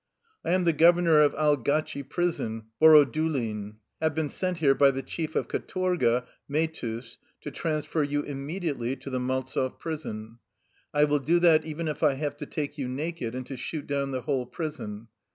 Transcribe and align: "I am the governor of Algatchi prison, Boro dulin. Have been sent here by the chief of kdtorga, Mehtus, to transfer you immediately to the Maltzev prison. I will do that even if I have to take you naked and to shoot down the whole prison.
"I 0.43 0.53
am 0.53 0.63
the 0.63 0.73
governor 0.73 1.21
of 1.21 1.35
Algatchi 1.35 2.01
prison, 2.01 2.63
Boro 2.79 3.05
dulin. 3.05 3.75
Have 4.01 4.15
been 4.15 4.29
sent 4.29 4.57
here 4.57 4.73
by 4.73 4.89
the 4.89 5.03
chief 5.03 5.35
of 5.35 5.47
kdtorga, 5.47 6.25
Mehtus, 6.49 7.17
to 7.41 7.51
transfer 7.51 8.01
you 8.01 8.23
immediately 8.23 8.95
to 8.95 9.11
the 9.11 9.19
Maltzev 9.19 9.77
prison. 9.77 10.39
I 10.91 11.03
will 11.03 11.19
do 11.19 11.37
that 11.41 11.65
even 11.65 11.87
if 11.87 12.01
I 12.01 12.13
have 12.15 12.35
to 12.37 12.47
take 12.47 12.79
you 12.79 12.87
naked 12.87 13.35
and 13.35 13.45
to 13.45 13.55
shoot 13.55 13.85
down 13.85 14.09
the 14.09 14.21
whole 14.21 14.47
prison. 14.47 15.07